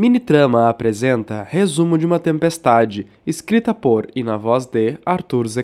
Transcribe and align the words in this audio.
Minitrama 0.00 0.66
apresenta 0.70 1.46
Resumo 1.46 1.98
de 1.98 2.06
uma 2.06 2.18
Tempestade, 2.18 3.06
escrita 3.26 3.74
por 3.74 4.08
e 4.16 4.22
na 4.22 4.38
voz 4.38 4.64
de 4.64 4.96
Arthur 5.04 5.46
Z. 5.46 5.62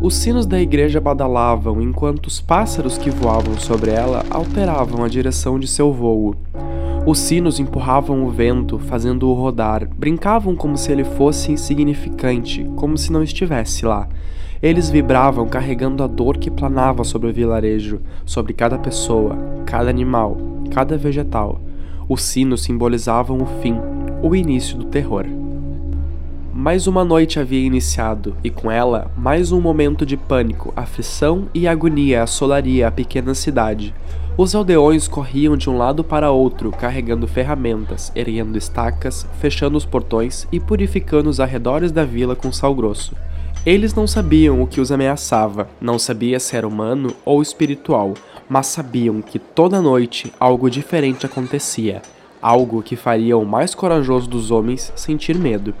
Os 0.00 0.14
sinos 0.14 0.46
da 0.46 0.60
igreja 0.60 1.00
badalavam 1.00 1.82
enquanto 1.82 2.28
os 2.28 2.40
pássaros 2.40 2.96
que 2.96 3.10
voavam 3.10 3.58
sobre 3.58 3.90
ela 3.90 4.24
alteravam 4.30 5.02
a 5.02 5.08
direção 5.08 5.58
de 5.58 5.66
seu 5.66 5.92
vôo. 5.92 6.36
Os 7.04 7.18
sinos 7.18 7.58
empurravam 7.58 8.22
o 8.22 8.30
vento, 8.30 8.78
fazendo-o 8.78 9.34
rodar, 9.34 9.88
brincavam 9.92 10.54
como 10.54 10.78
se 10.78 10.92
ele 10.92 11.02
fosse 11.02 11.50
insignificante, 11.50 12.62
como 12.76 12.96
se 12.96 13.10
não 13.10 13.20
estivesse 13.20 13.84
lá. 13.84 14.08
Eles 14.62 14.88
vibravam 14.88 15.48
carregando 15.48 16.04
a 16.04 16.06
dor 16.06 16.36
que 16.36 16.52
planava 16.52 17.02
sobre 17.02 17.28
o 17.28 17.32
vilarejo, 17.32 18.00
sobre 18.24 18.52
cada 18.52 18.78
pessoa, 18.78 19.36
cada 19.66 19.90
animal, 19.90 20.36
cada 20.70 20.96
vegetal. 20.96 21.60
Os 22.10 22.22
sinos 22.22 22.62
simbolizavam 22.62 23.38
o 23.40 23.46
fim, 23.62 23.76
o 24.20 24.34
início 24.34 24.76
do 24.76 24.86
terror. 24.86 25.26
Mais 26.52 26.88
uma 26.88 27.04
noite 27.04 27.38
havia 27.38 27.64
iniciado, 27.64 28.34
e 28.42 28.50
com 28.50 28.68
ela, 28.68 29.08
mais 29.16 29.52
um 29.52 29.60
momento 29.60 30.04
de 30.04 30.16
pânico, 30.16 30.72
aflição 30.74 31.46
e 31.54 31.68
agonia 31.68 32.24
assolaria 32.24 32.88
a 32.88 32.90
pequena 32.90 33.32
cidade. 33.32 33.94
Os 34.36 34.56
aldeões 34.56 35.06
corriam 35.06 35.56
de 35.56 35.70
um 35.70 35.78
lado 35.78 36.02
para 36.02 36.32
outro, 36.32 36.72
carregando 36.72 37.28
ferramentas, 37.28 38.10
erguendo 38.16 38.58
estacas, 38.58 39.24
fechando 39.38 39.78
os 39.78 39.84
portões 39.84 40.48
e 40.50 40.58
purificando 40.58 41.30
os 41.30 41.38
arredores 41.38 41.92
da 41.92 42.04
vila 42.04 42.34
com 42.34 42.50
sal 42.50 42.74
grosso. 42.74 43.14
Eles 43.64 43.92
não 43.92 44.06
sabiam 44.06 44.62
o 44.62 44.66
que 44.66 44.80
os 44.80 44.90
ameaçava, 44.90 45.68
não 45.78 45.98
sabia 45.98 46.40
se 46.40 46.56
era 46.56 46.66
humano 46.66 47.14
ou 47.26 47.42
espiritual, 47.42 48.14
mas 48.48 48.68
sabiam 48.68 49.20
que 49.20 49.38
toda 49.38 49.82
noite 49.82 50.32
algo 50.40 50.70
diferente 50.70 51.26
acontecia, 51.26 52.00
algo 52.40 52.82
que 52.82 52.96
faria 52.96 53.36
o 53.36 53.44
mais 53.44 53.74
corajoso 53.74 54.30
dos 54.30 54.50
homens 54.50 54.90
sentir 54.96 55.36
medo. 55.36 55.74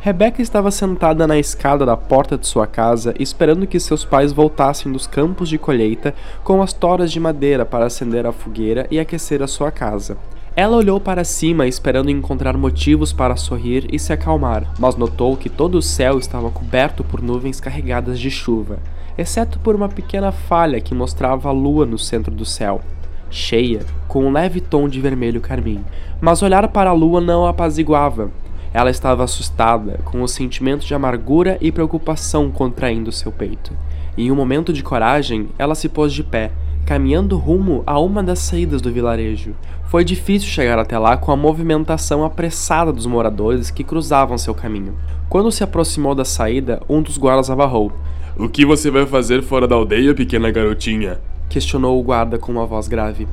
Rebeca 0.00 0.42
estava 0.42 0.72
sentada 0.72 1.24
na 1.24 1.38
escada 1.38 1.86
da 1.86 1.96
porta 1.96 2.36
de 2.36 2.44
sua 2.44 2.66
casa, 2.66 3.14
esperando 3.20 3.68
que 3.68 3.78
seus 3.78 4.04
pais 4.04 4.32
voltassem 4.32 4.90
dos 4.90 5.06
campos 5.06 5.48
de 5.48 5.58
colheita 5.58 6.12
com 6.42 6.60
as 6.60 6.72
toras 6.72 7.12
de 7.12 7.20
madeira 7.20 7.64
para 7.64 7.86
acender 7.86 8.26
a 8.26 8.32
fogueira 8.32 8.84
e 8.90 8.98
aquecer 8.98 9.44
a 9.44 9.46
sua 9.46 9.70
casa. 9.70 10.18
Ela 10.54 10.76
olhou 10.76 11.00
para 11.00 11.24
cima 11.24 11.66
esperando 11.66 12.10
encontrar 12.10 12.58
motivos 12.58 13.10
para 13.10 13.36
sorrir 13.36 13.86
e 13.90 13.98
se 13.98 14.12
acalmar, 14.12 14.70
mas 14.78 14.96
notou 14.96 15.34
que 15.34 15.48
todo 15.48 15.76
o 15.76 15.82
céu 15.82 16.18
estava 16.18 16.50
coberto 16.50 17.02
por 17.02 17.22
nuvens 17.22 17.58
carregadas 17.58 18.20
de 18.20 18.30
chuva, 18.30 18.78
exceto 19.16 19.58
por 19.58 19.74
uma 19.74 19.88
pequena 19.88 20.30
falha 20.30 20.78
que 20.78 20.94
mostrava 20.94 21.48
a 21.48 21.52
lua 21.52 21.86
no 21.86 21.98
centro 21.98 22.34
do 22.34 22.44
céu, 22.44 22.82
cheia, 23.30 23.80
com 24.06 24.26
um 24.26 24.30
leve 24.32 24.60
tom 24.60 24.90
de 24.90 25.00
vermelho 25.00 25.40
carmim. 25.40 25.82
Mas 26.20 26.42
olhar 26.42 26.68
para 26.68 26.90
a 26.90 26.94
lua 26.94 27.18
não 27.18 27.46
a 27.46 27.50
apaziguava. 27.50 28.30
Ela 28.74 28.90
estava 28.90 29.24
assustada, 29.24 30.00
com 30.04 30.20
o 30.20 30.28
sentimento 30.28 30.84
de 30.84 30.94
amargura 30.94 31.56
e 31.62 31.72
preocupação 31.72 32.50
contraindo 32.50 33.10
seu 33.10 33.32
peito. 33.32 33.72
Em 34.18 34.30
um 34.30 34.34
momento 34.34 34.70
de 34.70 34.82
coragem, 34.82 35.48
ela 35.58 35.74
se 35.74 35.88
pôs 35.88 36.12
de 36.12 36.22
pé, 36.22 36.50
caminhando 36.84 37.36
rumo 37.36 37.82
a 37.86 37.98
uma 37.98 38.22
das 38.22 38.40
saídas 38.40 38.80
do 38.80 38.92
vilarejo. 38.92 39.54
Foi 39.86 40.04
difícil 40.04 40.48
chegar 40.48 40.78
até 40.78 40.98
lá 40.98 41.16
com 41.16 41.30
a 41.30 41.36
movimentação 41.36 42.24
apressada 42.24 42.92
dos 42.92 43.06
moradores 43.06 43.70
que 43.70 43.84
cruzavam 43.84 44.38
seu 44.38 44.54
caminho. 44.54 44.94
Quando 45.28 45.52
se 45.52 45.62
aproximou 45.62 46.14
da 46.14 46.24
saída, 46.24 46.80
um 46.88 47.02
dos 47.02 47.18
guardas 47.18 47.50
abarrou. 47.50 47.92
O 48.36 48.48
que 48.48 48.64
você 48.64 48.90
vai 48.90 49.06
fazer 49.06 49.42
fora 49.42 49.68
da 49.68 49.74
aldeia, 49.74 50.14
pequena 50.14 50.50
garotinha? 50.50 51.20
Questionou 51.48 52.00
o 52.00 52.02
guarda 52.02 52.38
com 52.38 52.50
uma 52.50 52.66
voz 52.66 52.88
grave. 52.88 53.28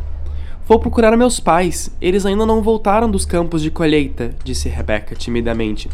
Vou 0.67 0.77
procurar 0.77 1.17
meus 1.17 1.39
pais. 1.39 1.89
Eles 1.99 2.25
ainda 2.25 2.45
não 2.45 2.61
voltaram 2.61 3.09
dos 3.09 3.25
campos 3.25 3.61
de 3.61 3.71
colheita, 3.71 4.35
disse 4.43 4.69
Rebecca 4.69 5.15
timidamente. 5.15 5.89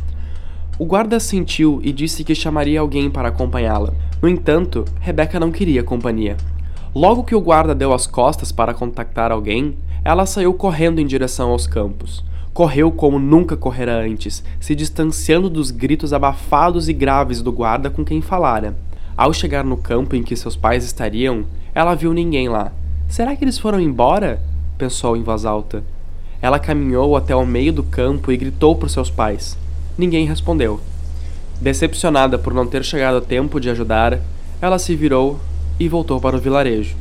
O 0.77 0.85
guarda 0.85 1.19
sentiu 1.19 1.79
e 1.81 1.93
disse 1.93 2.23
que 2.23 2.35
chamaria 2.35 2.81
alguém 2.81 3.09
para 3.09 3.29
acompanhá-la. 3.29 3.93
No 4.21 4.27
entanto, 4.27 4.83
Rebecca 4.99 5.39
não 5.39 5.51
queria 5.51 5.83
companhia. 5.83 6.35
Logo 6.95 7.25
que 7.25 7.35
o 7.35 7.41
guarda 7.41 7.75
deu 7.75 7.91
as 7.91 8.07
costas 8.07 8.53
para 8.53 8.73
contactar 8.73 9.29
alguém, 9.29 9.75
ela 10.01 10.25
saiu 10.25 10.53
correndo 10.53 11.01
em 11.01 11.06
direção 11.06 11.51
aos 11.51 11.67
campos. 11.67 12.23
Correu 12.53 12.89
como 12.89 13.19
nunca 13.19 13.57
correra 13.57 14.00
antes, 14.00 14.41
se 14.61 14.73
distanciando 14.73 15.50
dos 15.50 15.72
gritos 15.72 16.13
abafados 16.13 16.88
e 16.88 16.94
graves 16.94 17.41
do 17.41 17.51
guarda 17.51 17.89
com 17.89 18.06
quem 18.06 18.22
falara. 18.22 18.78
Ao 19.17 19.33
chegar 19.33 19.66
no 19.66 19.75
campo 19.75 20.16
em 20.16 20.23
que 20.23 20.38
seus 20.38 20.56
pais 20.56 20.85
estariam, 20.85 21.44
ela 21.73 21.95
viu 21.95 22.13
ninguém 22.13 22.47
lá. 22.47 22.72
Será 23.09 23.35
que 23.35 23.44
eles 23.44 23.59
foram 23.59 23.81
embora? 23.81 24.41
pensou 24.77 25.17
em 25.17 25.22
voz 25.23 25.44
alta. 25.44 25.83
Ela 26.41 26.59
caminhou 26.59 27.17
até 27.17 27.35
o 27.35 27.45
meio 27.45 27.73
do 27.73 27.83
campo 27.83 28.31
e 28.31 28.38
gritou 28.38 28.73
por 28.73 28.89
seus 28.89 29.09
pais. 29.09 29.57
Ninguém 29.97 30.25
respondeu. 30.25 30.79
Decepcionada 31.59 32.38
por 32.39 32.53
não 32.53 32.66
ter 32.66 32.85
chegado 32.85 33.17
a 33.17 33.22
tempo 33.22 33.59
de 33.59 33.69
ajudar, 33.69 34.22
ela 34.62 34.79
se 34.79 34.95
virou 34.95 35.41
e 35.80 35.90
voltou 35.90 36.19
para 36.19 36.36
o 36.36 36.40
vilarejo. 36.40 36.96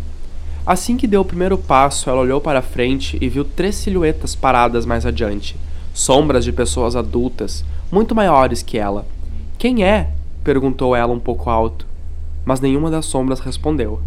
Assim 0.67 0.97
que 0.97 1.07
deu 1.07 1.21
o 1.21 1.25
primeiro 1.25 1.59
passo, 1.59 2.09
ela 2.09 2.21
olhou 2.21 2.41
para 2.41 2.63
frente 2.63 3.19
e 3.21 3.29
viu 3.29 3.45
três 3.45 3.75
silhuetas 3.75 4.35
paradas 4.35 4.87
mais 4.87 5.05
adiante. 5.05 5.57
Sombras 5.93 6.45
de 6.45 6.53
pessoas 6.53 6.97
adultas, 6.97 7.65
muito 7.93 8.15
maiores 8.15 8.63
que 8.63 8.79
ela. 8.79 9.07
Quem 9.59 9.85
é? 9.85 10.11
perguntou 10.43 10.97
ela 10.97 11.13
um 11.13 11.21
pouco 11.21 11.51
alto. 11.51 11.87
Mas 12.45 12.61
nenhuma 12.61 12.91
das 12.91 13.07
sombras 13.07 13.41
respondeu. 13.41 14.01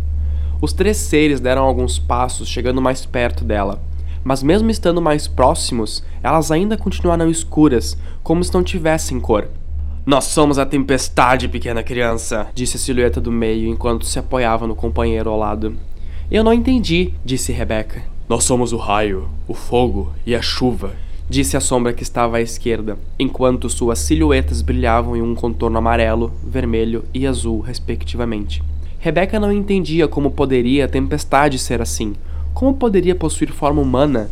Os 0.59 0.73
três 0.73 0.97
seres 0.97 1.39
deram 1.39 1.63
alguns 1.63 1.99
passos, 1.99 2.49
chegando 2.49 2.81
mais 2.81 3.05
perto 3.05 3.43
dela. 3.43 3.79
Mas 4.23 4.41
mesmo 4.41 4.71
estando 4.71 5.01
mais 5.01 5.27
próximos, 5.27 6.03
elas 6.23 6.51
ainda 6.51 6.75
continuaram 6.75 7.29
escuras, 7.29 7.95
como 8.23 8.43
se 8.43 8.53
não 8.53 8.63
tivessem 8.63 9.19
cor. 9.19 9.47
Nós 10.07 10.23
somos 10.23 10.57
a 10.57 10.65
tempestade, 10.65 11.49
pequena 11.49 11.83
criança, 11.83 12.47
disse 12.55 12.77
a 12.77 12.79
silhueta 12.79 13.19
do 13.19 13.29
meio 13.29 13.67
enquanto 13.67 14.05
se 14.05 14.17
apoiava 14.17 14.65
no 14.65 14.73
companheiro 14.73 15.29
ao 15.29 15.37
lado. 15.37 15.75
Eu 16.31 16.45
não 16.45 16.53
entendi, 16.53 17.13
disse 17.25 17.51
Rebeca. 17.51 18.03
Nós 18.29 18.45
somos 18.45 18.71
o 18.71 18.77
raio, 18.77 19.27
o 19.49 19.53
fogo 19.53 20.13
e 20.25 20.33
a 20.33 20.41
chuva, 20.41 20.93
disse 21.29 21.57
a 21.57 21.59
sombra 21.59 21.91
que 21.91 22.03
estava 22.03 22.37
à 22.37 22.41
esquerda, 22.41 22.97
enquanto 23.19 23.69
suas 23.69 23.99
silhuetas 23.99 24.61
brilhavam 24.61 25.13
em 25.13 25.21
um 25.21 25.35
contorno 25.35 25.77
amarelo, 25.77 26.31
vermelho 26.41 27.03
e 27.13 27.27
azul, 27.27 27.59
respectivamente. 27.59 28.63
Rebeca 28.99 29.37
não 29.41 29.51
entendia 29.51 30.07
como 30.07 30.31
poderia 30.31 30.85
a 30.85 30.87
tempestade 30.87 31.59
ser 31.59 31.81
assim. 31.81 32.15
Como 32.53 32.73
poderia 32.75 33.13
possuir 33.13 33.51
forma 33.51 33.81
humana? 33.81 34.31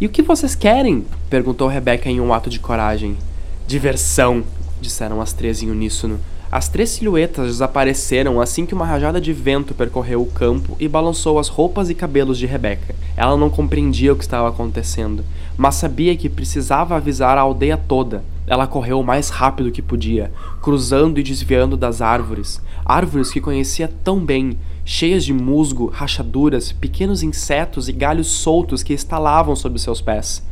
E 0.00 0.06
o 0.06 0.10
que 0.10 0.22
vocês 0.22 0.56
querem? 0.56 1.04
perguntou 1.30 1.68
Rebeca 1.68 2.10
em 2.10 2.20
um 2.20 2.34
ato 2.34 2.50
de 2.50 2.58
coragem. 2.58 3.16
Diversão, 3.64 4.42
disseram 4.80 5.20
as 5.20 5.32
três 5.32 5.62
em 5.62 5.70
uníssono. 5.70 6.18
As 6.50 6.68
três 6.68 6.90
silhuetas 6.90 7.48
desapareceram 7.48 8.40
assim 8.40 8.64
que 8.64 8.74
uma 8.74 8.86
rajada 8.86 9.20
de 9.20 9.32
vento 9.32 9.74
percorreu 9.74 10.22
o 10.22 10.26
campo 10.26 10.76
e 10.78 10.86
balançou 10.86 11.38
as 11.38 11.48
roupas 11.48 11.90
e 11.90 11.94
cabelos 11.94 12.38
de 12.38 12.46
Rebeca. 12.46 12.94
Ela 13.16 13.36
não 13.36 13.50
compreendia 13.50 14.12
o 14.12 14.16
que 14.16 14.22
estava 14.22 14.48
acontecendo, 14.48 15.24
mas 15.56 15.74
sabia 15.74 16.16
que 16.16 16.28
precisava 16.28 16.94
avisar 16.94 17.36
a 17.36 17.40
aldeia 17.40 17.76
toda. 17.76 18.22
Ela 18.46 18.66
correu 18.66 19.00
o 19.00 19.04
mais 19.04 19.30
rápido 19.30 19.72
que 19.72 19.82
podia, 19.82 20.30
cruzando 20.62 21.18
e 21.18 21.22
desviando 21.22 21.76
das 21.76 22.00
árvores, 22.00 22.60
árvores 22.84 23.32
que 23.32 23.40
conhecia 23.40 23.90
tão 24.04 24.20
bem, 24.20 24.56
cheias 24.84 25.24
de 25.24 25.32
musgo, 25.32 25.86
rachaduras, 25.86 26.70
pequenos 26.70 27.22
insetos 27.22 27.88
e 27.88 27.92
galhos 27.92 28.28
soltos 28.28 28.82
que 28.82 28.92
estalavam 28.92 29.56
sob 29.56 29.78
seus 29.78 30.00
pés. 30.00 30.42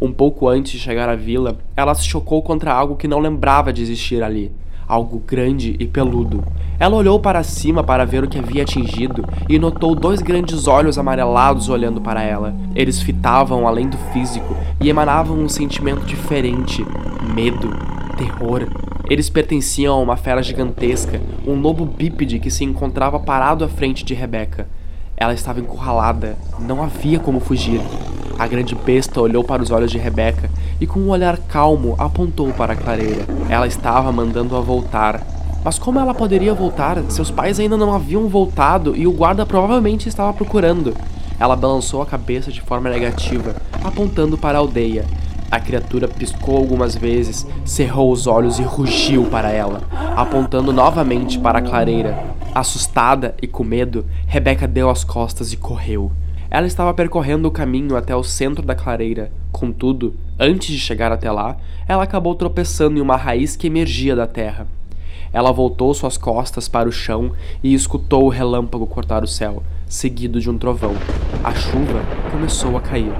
Um 0.00 0.12
pouco 0.12 0.48
antes 0.48 0.72
de 0.72 0.78
chegar 0.78 1.08
à 1.08 1.16
vila, 1.16 1.58
ela 1.76 1.94
se 1.94 2.04
chocou 2.04 2.42
contra 2.42 2.72
algo 2.72 2.96
que 2.96 3.08
não 3.08 3.18
lembrava 3.18 3.72
de 3.72 3.82
existir 3.82 4.22
ali 4.22 4.52
algo 4.88 5.22
grande 5.24 5.76
e 5.78 5.86
peludo. 5.86 6.42
Ela 6.80 6.96
olhou 6.96 7.20
para 7.20 7.42
cima 7.42 7.84
para 7.84 8.06
ver 8.06 8.24
o 8.24 8.28
que 8.28 8.38
havia 8.38 8.62
atingido 8.62 9.24
e 9.48 9.58
notou 9.58 9.94
dois 9.94 10.22
grandes 10.22 10.66
olhos 10.66 10.96
amarelados 10.96 11.68
olhando 11.68 12.00
para 12.00 12.22
ela. 12.22 12.54
Eles 12.74 13.02
fitavam 13.02 13.68
além 13.68 13.88
do 13.88 13.98
físico 14.12 14.56
e 14.80 14.88
emanavam 14.88 15.36
um 15.36 15.48
sentimento 15.48 16.06
diferente: 16.06 16.84
medo, 17.34 17.68
terror. 18.16 18.66
Eles 19.10 19.28
pertenciam 19.28 19.94
a 19.94 20.00
uma 20.00 20.16
fera 20.16 20.42
gigantesca, 20.42 21.20
um 21.46 21.54
lobo 21.60 21.84
bípede 21.84 22.38
que 22.38 22.50
se 22.50 22.64
encontrava 22.64 23.18
parado 23.18 23.64
à 23.64 23.68
frente 23.68 24.04
de 24.04 24.14
Rebeca. 24.14 24.68
Ela 25.16 25.34
estava 25.34 25.60
encurralada, 25.60 26.36
não 26.60 26.82
havia 26.82 27.18
como 27.18 27.40
fugir. 27.40 27.80
A 28.38 28.46
grande 28.46 28.72
besta 28.76 29.20
olhou 29.20 29.42
para 29.42 29.60
os 29.60 29.72
olhos 29.72 29.90
de 29.90 29.98
Rebeca 29.98 30.48
e, 30.80 30.86
com 30.86 31.00
um 31.00 31.08
olhar 31.08 31.36
calmo, 31.38 31.96
apontou 31.98 32.52
para 32.52 32.72
a 32.72 32.76
clareira. 32.76 33.26
Ela 33.48 33.66
estava 33.66 34.12
mandando-a 34.12 34.60
voltar. 34.60 35.26
Mas 35.64 35.76
como 35.76 35.98
ela 35.98 36.14
poderia 36.14 36.54
voltar? 36.54 37.02
Seus 37.10 37.32
pais 37.32 37.58
ainda 37.58 37.76
não 37.76 37.92
haviam 37.92 38.28
voltado 38.28 38.94
e 38.94 39.08
o 39.08 39.12
guarda 39.12 39.44
provavelmente 39.44 40.08
estava 40.08 40.32
procurando. 40.32 40.94
Ela 41.40 41.56
balançou 41.56 42.00
a 42.00 42.06
cabeça 42.06 42.52
de 42.52 42.60
forma 42.60 42.88
negativa, 42.88 43.56
apontando 43.82 44.38
para 44.38 44.56
a 44.56 44.60
aldeia. 44.60 45.04
A 45.50 45.58
criatura 45.58 46.06
piscou 46.06 46.58
algumas 46.58 46.94
vezes, 46.94 47.44
cerrou 47.64 48.12
os 48.12 48.28
olhos 48.28 48.60
e 48.60 48.62
rugiu 48.62 49.24
para 49.24 49.50
ela, 49.50 49.82
apontando 50.16 50.72
novamente 50.72 51.40
para 51.40 51.58
a 51.58 51.62
clareira. 51.62 52.36
Assustada 52.54 53.34
e 53.42 53.48
com 53.48 53.64
medo, 53.64 54.04
Rebeca 54.28 54.68
deu 54.68 54.88
as 54.88 55.02
costas 55.02 55.52
e 55.52 55.56
correu. 55.56 56.12
Ela 56.50 56.66
estava 56.66 56.94
percorrendo 56.94 57.46
o 57.46 57.50
caminho 57.50 57.94
até 57.94 58.16
o 58.16 58.24
centro 58.24 58.64
da 58.64 58.74
clareira. 58.74 59.30
Contudo, 59.52 60.14
antes 60.38 60.68
de 60.68 60.78
chegar 60.78 61.12
até 61.12 61.30
lá, 61.30 61.58
ela 61.86 62.02
acabou 62.02 62.34
tropeçando 62.34 62.98
em 62.98 63.02
uma 63.02 63.16
raiz 63.16 63.54
que 63.54 63.66
emergia 63.66 64.16
da 64.16 64.26
terra. 64.26 64.66
Ela 65.30 65.52
voltou 65.52 65.92
suas 65.92 66.16
costas 66.16 66.66
para 66.66 66.88
o 66.88 66.92
chão 66.92 67.32
e 67.62 67.74
escutou 67.74 68.24
o 68.24 68.30
relâmpago 68.30 68.86
cortar 68.86 69.22
o 69.22 69.28
céu, 69.28 69.62
seguido 69.86 70.40
de 70.40 70.48
um 70.48 70.56
trovão. 70.56 70.94
A 71.44 71.52
chuva 71.54 72.02
começou 72.30 72.78
a 72.78 72.80
cair. 72.80 73.12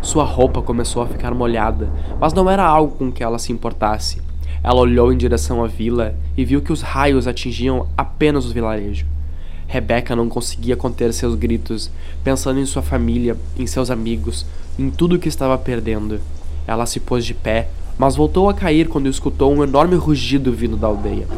Sua 0.00 0.24
roupa 0.24 0.62
começou 0.62 1.02
a 1.02 1.06
ficar 1.06 1.34
molhada, 1.34 1.90
mas 2.18 2.32
não 2.32 2.48
era 2.48 2.64
algo 2.64 2.96
com 2.96 3.12
que 3.12 3.22
ela 3.22 3.38
se 3.38 3.52
importasse. 3.52 4.22
Ela 4.62 4.80
olhou 4.80 5.12
em 5.12 5.18
direção 5.18 5.62
à 5.62 5.66
vila 5.66 6.14
e 6.34 6.46
viu 6.46 6.62
que 6.62 6.72
os 6.72 6.80
raios 6.80 7.28
atingiam 7.28 7.86
apenas 7.94 8.46
o 8.46 8.52
vilarejo. 8.54 9.06
Rebecca 9.70 10.16
não 10.16 10.28
conseguia 10.28 10.76
conter 10.76 11.12
seus 11.14 11.36
gritos, 11.36 11.92
pensando 12.24 12.58
em 12.58 12.66
sua 12.66 12.82
família, 12.82 13.36
em 13.56 13.68
seus 13.68 13.88
amigos, 13.88 14.44
em 14.76 14.90
tudo 14.90 15.16
que 15.16 15.28
estava 15.28 15.56
perdendo. 15.56 16.20
Ela 16.66 16.86
se 16.86 16.98
pôs 16.98 17.24
de 17.24 17.34
pé, 17.34 17.68
mas 17.96 18.16
voltou 18.16 18.50
a 18.50 18.54
cair 18.54 18.88
quando 18.88 19.08
escutou 19.08 19.54
um 19.54 19.62
enorme 19.62 19.94
rugido 19.94 20.52
vindo 20.52 20.76
da 20.76 20.88
aldeia. 20.88 21.28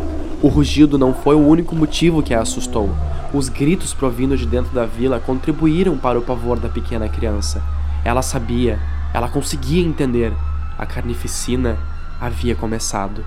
O 0.41 0.49
rugido 0.49 0.97
não 0.97 1.13
foi 1.13 1.37
o 1.37 1.47
único 1.47 1.77
motivo 1.77 2.23
que 2.23 2.33
a 2.33 2.41
assustou. 2.41 2.89
Os 3.35 3.51
gritos 3.51 3.93
provindo 3.93 4.35
de 4.35 4.47
dentro 4.47 4.73
da 4.73 4.87
vila 4.87 5.21
contribuíram 5.21 5.99
para 5.99 6.19
o 6.19 6.23
pavor 6.23 6.59
da 6.59 6.71
pequena 6.71 7.11
criança. 7.11 7.63
Ela 8.03 8.23
sabia, 8.23 8.81
ela 9.13 9.29
conseguia 9.29 9.85
entender. 9.85 10.33
A 10.79 10.87
carnificina 10.87 11.77
havia 12.19 12.57
começado. 12.57 13.27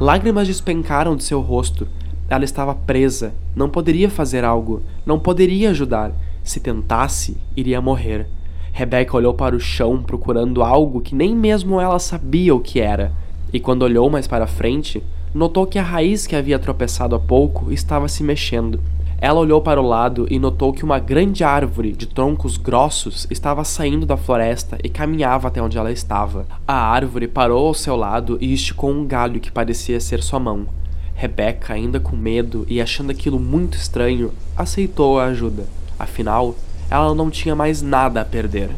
Lágrimas 0.00 0.48
despencaram 0.48 1.14
de 1.16 1.22
seu 1.22 1.42
rosto 1.42 1.86
ela 2.32 2.44
estava 2.44 2.74
presa, 2.74 3.34
não 3.54 3.68
poderia 3.68 4.08
fazer 4.08 4.42
algo, 4.42 4.82
não 5.04 5.18
poderia 5.18 5.70
ajudar. 5.70 6.12
Se 6.42 6.60
tentasse, 6.60 7.36
iria 7.54 7.80
morrer. 7.80 8.26
Rebecca 8.72 9.16
olhou 9.16 9.34
para 9.34 9.54
o 9.54 9.60
chão 9.60 10.02
procurando 10.02 10.62
algo 10.62 11.02
que 11.02 11.14
nem 11.14 11.36
mesmo 11.36 11.78
ela 11.78 11.98
sabia 11.98 12.54
o 12.54 12.60
que 12.60 12.80
era. 12.80 13.12
E 13.52 13.60
quando 13.60 13.82
olhou 13.82 14.08
mais 14.08 14.26
para 14.26 14.46
frente, 14.46 15.02
notou 15.34 15.66
que 15.66 15.78
a 15.78 15.82
raiz 15.82 16.26
que 16.26 16.34
havia 16.34 16.58
tropeçado 16.58 17.14
há 17.14 17.18
pouco 17.18 17.70
estava 17.70 18.08
se 18.08 18.24
mexendo. 18.24 18.80
Ela 19.20 19.38
olhou 19.38 19.60
para 19.60 19.80
o 19.80 19.86
lado 19.86 20.26
e 20.30 20.38
notou 20.38 20.72
que 20.72 20.84
uma 20.84 20.98
grande 20.98 21.44
árvore 21.44 21.92
de 21.92 22.06
troncos 22.06 22.56
grossos 22.56 23.26
estava 23.30 23.62
saindo 23.62 24.06
da 24.06 24.16
floresta 24.16 24.78
e 24.82 24.88
caminhava 24.88 25.48
até 25.48 25.62
onde 25.62 25.76
ela 25.76 25.92
estava. 25.92 26.46
A 26.66 26.74
árvore 26.74 27.28
parou 27.28 27.66
ao 27.66 27.74
seu 27.74 27.94
lado 27.94 28.38
e 28.40 28.54
esticou 28.54 28.90
um 28.90 29.06
galho 29.06 29.38
que 29.38 29.52
parecia 29.52 30.00
ser 30.00 30.22
sua 30.22 30.40
mão. 30.40 30.66
Rebecca, 31.14 31.74
ainda 31.74 32.00
com 32.00 32.16
medo 32.16 32.66
e 32.68 32.80
achando 32.80 33.10
aquilo 33.10 33.38
muito 33.38 33.76
estranho, 33.76 34.32
aceitou 34.56 35.18
a 35.20 35.26
ajuda. 35.26 35.66
Afinal, 35.98 36.56
ela 36.90 37.14
não 37.14 37.30
tinha 37.30 37.54
mais 37.54 37.80
nada 37.80 38.20
a 38.20 38.24
perder. 38.24 38.70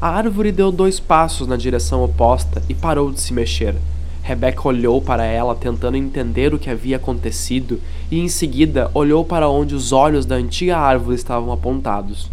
A 0.00 0.08
árvore 0.08 0.52
deu 0.52 0.70
dois 0.70 1.00
passos 1.00 1.46
na 1.46 1.56
direção 1.56 2.04
oposta 2.04 2.62
e 2.68 2.74
parou 2.74 3.10
de 3.10 3.20
se 3.20 3.32
mexer. 3.32 3.74
Rebecca 4.22 4.68
olhou 4.68 5.00
para 5.00 5.24
ela 5.24 5.54
tentando 5.54 5.96
entender 5.96 6.52
o 6.52 6.58
que 6.58 6.70
havia 6.70 6.96
acontecido 6.96 7.80
e 8.10 8.18
em 8.18 8.28
seguida 8.28 8.90
olhou 8.94 9.24
para 9.24 9.48
onde 9.48 9.74
os 9.74 9.92
olhos 9.92 10.24
da 10.26 10.34
antiga 10.34 10.78
árvore 10.78 11.14
estavam 11.14 11.52
apontados. 11.52 12.30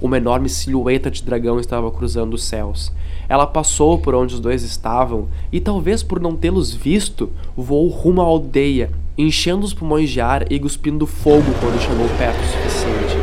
Uma 0.00 0.16
enorme 0.16 0.48
silhueta 0.48 1.10
de 1.10 1.22
dragão 1.22 1.60
estava 1.60 1.90
cruzando 1.90 2.34
os 2.34 2.44
céus. 2.44 2.92
Ela 3.28 3.46
passou 3.46 3.98
por 3.98 4.14
onde 4.14 4.34
os 4.34 4.40
dois 4.40 4.62
estavam 4.62 5.28
e, 5.50 5.60
talvez 5.60 6.02
por 6.02 6.20
não 6.20 6.36
tê-los 6.36 6.74
visto, 6.74 7.30
voou 7.56 7.88
rumo 7.88 8.20
à 8.20 8.24
aldeia, 8.24 8.90
enchendo 9.16 9.64
os 9.64 9.72
pulmões 9.72 10.10
de 10.10 10.20
ar 10.20 10.50
e 10.50 10.58
cuspindo 10.58 11.06
fogo 11.06 11.52
quando 11.60 11.80
chegou 11.80 12.08
perto 12.18 12.40
o 12.40 12.46
suficiente. 12.46 13.16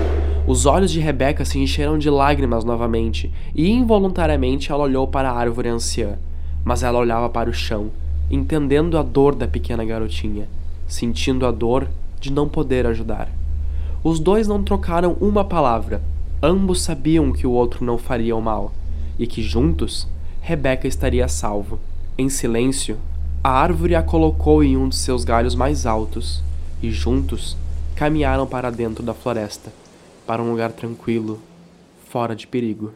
Os 0.47 0.65
olhos 0.65 0.91
de 0.91 0.99
Rebeca 0.99 1.45
se 1.45 1.59
encheram 1.59 1.97
de 1.97 2.09
lágrimas 2.09 2.63
novamente 2.63 3.31
e, 3.53 3.69
involuntariamente, 3.69 4.71
ela 4.71 4.83
olhou 4.83 5.07
para 5.07 5.29
a 5.29 5.37
árvore 5.37 5.69
anciã. 5.69 6.17
Mas 6.63 6.81
ela 6.81 6.99
olhava 6.99 7.29
para 7.29 7.49
o 7.49 7.53
chão, 7.53 7.91
entendendo 8.31 8.97
a 8.97 9.03
dor 9.03 9.35
da 9.35 9.47
pequena 9.47 9.85
garotinha, 9.85 10.47
sentindo 10.87 11.45
a 11.45 11.51
dor 11.51 11.87
de 12.19 12.31
não 12.31 12.47
poder 12.47 12.85
ajudar. 12.87 13.29
Os 14.03 14.19
dois 14.19 14.47
não 14.47 14.63
trocaram 14.63 15.15
uma 15.19 15.43
palavra, 15.43 16.01
Ambos 16.41 16.81
sabiam 16.81 17.33
que 17.33 17.45
o 17.45 17.51
outro 17.51 17.83
não 17.83 17.97
faria 17.97 18.33
o 18.33 18.41
mal 18.41 18.71
e 19.19 19.27
que 19.27 19.43
juntos 19.43 20.07
Rebeca 20.41 20.87
estaria 20.87 21.27
salvo. 21.27 21.79
Em 22.17 22.29
silêncio, 22.29 22.97
a 23.43 23.51
árvore 23.51 23.93
a 23.93 24.01
colocou 24.01 24.63
em 24.63 24.77
um 24.77 24.89
de 24.89 24.95
seus 24.95 25.23
galhos 25.23 25.53
mais 25.53 25.85
altos 25.85 26.41
e 26.81 26.89
juntos 26.89 27.55
caminharam 27.95 28.47
para 28.47 28.71
dentro 28.71 29.03
da 29.03 29.13
floresta, 29.13 29.71
para 30.25 30.41
um 30.41 30.51
lugar 30.51 30.71
tranquilo, 30.71 31.39
fora 32.09 32.35
de 32.35 32.47
perigo. 32.47 32.93